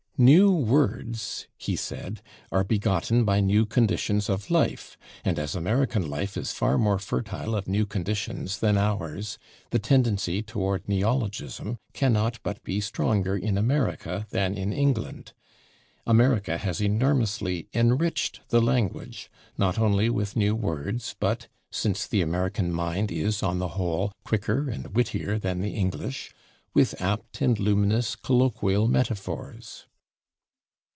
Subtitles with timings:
[0.17, 6.37] "New words," he said, "are begotten by new conditions of life; and as American life
[6.37, 9.39] is far more fertile of new conditions than ours,
[9.71, 15.33] the tendency toward neologism cannot but be stronger in America than in England.
[16.05, 19.27] America has enormously enriched the language,
[19.57, 24.69] not only with new words, but (since the American mind is, on the whole, quicker
[24.69, 26.31] and wittier than the English)
[26.75, 29.87] with apt and luminous colloquial metaphors."